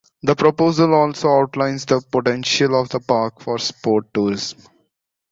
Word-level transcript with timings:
The 0.23 0.33
proposal 0.35 0.95
also 0.95 1.27
outlines 1.29 1.85
the 1.85 2.01
potential 2.01 2.73
of 2.81 2.89
the 2.89 2.99
park 2.99 3.39
for 3.39 3.59
sport 3.59 4.11
tourism. 4.15 4.57